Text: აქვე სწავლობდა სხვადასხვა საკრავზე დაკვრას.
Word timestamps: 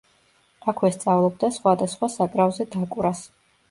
აქვე 0.73 0.91
სწავლობდა 0.95 1.53
სხვადასხვა 1.61 2.13
საკრავზე 2.19 2.71
დაკვრას. 2.79 3.29